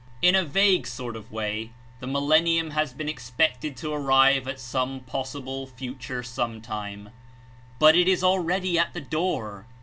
[0.23, 3.89] In a vague sort of way the ''Millennium" has been expected ^^^°^.'^^•'.
[3.93, 7.09] 1 1 /• Millennium to arrive at some possible future some time;
[7.77, 9.67] but it is already at the door.